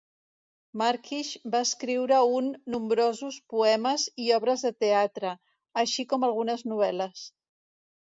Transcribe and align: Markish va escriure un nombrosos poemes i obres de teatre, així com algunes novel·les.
Markish 0.81 1.33
va 1.55 1.61
escriure 1.65 2.21
un 2.39 2.49
nombrosos 2.77 3.39
poemes 3.55 4.09
i 4.27 4.33
obres 4.41 4.67
de 4.69 4.75
teatre, 4.87 5.37
així 5.87 6.11
com 6.13 6.31
algunes 6.33 6.69
novel·les. 6.75 7.27